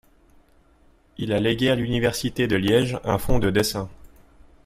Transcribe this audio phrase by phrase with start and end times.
[1.19, 3.87] Il a légué à l'université de Liège un fonds de dessins.